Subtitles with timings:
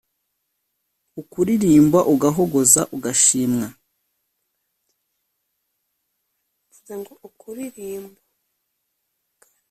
[1.21, 3.65] ukaririmba ugahogoza ugashimwa